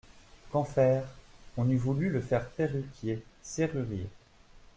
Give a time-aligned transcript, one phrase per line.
[0.49, 1.03] Qu'en faire?
[1.57, 4.09] On eût voulu le faire perruquier, serrurier.